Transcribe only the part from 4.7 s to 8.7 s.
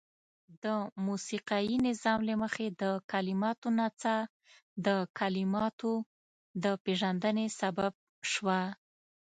د کليماتو د پيژندني سبب شوه.